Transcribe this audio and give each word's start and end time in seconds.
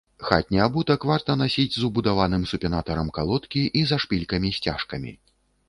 Хатні 0.27 0.61
абутак 0.67 1.05
варта 1.09 1.35
насіць 1.41 1.75
з 1.75 1.83
убудаваным 1.89 2.47
супінатарам 2.53 3.13
калодкі 3.21 3.61
і 3.81 3.87
зашпількамі-сцяжкамі. 3.95 5.17